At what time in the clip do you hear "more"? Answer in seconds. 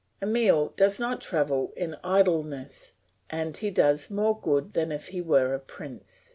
4.09-4.41